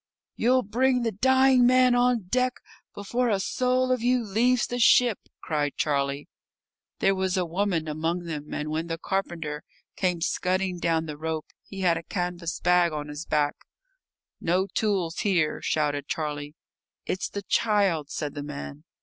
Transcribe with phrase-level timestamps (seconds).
[0.35, 2.53] "You'll bring the dying man on deck
[2.95, 6.27] before a soul of you leaves the ship," cried Charlie.
[6.97, 9.63] There was a woman among them, and when the carpenter
[9.95, 13.53] came scudding down the rope he had a canvas bag on his back.
[14.39, 16.55] "No tools here," shouted Charlie.
[17.05, 18.85] "It's the child," said the man.